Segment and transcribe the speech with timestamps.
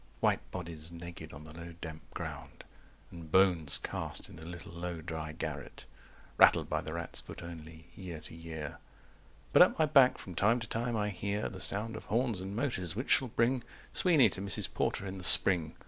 [0.19, 2.63] White bodies naked on the low damp ground
[3.11, 5.85] And bones cast in a little low dry garret,
[6.39, 8.79] Rattled by the rat's foot only, year to year.
[9.51, 12.41] 195 But at my back from time to time I hear The sound of horns
[12.41, 14.73] and motors, which shall bring Sweeney to Mrs.
[14.73, 15.75] Porter in the spring.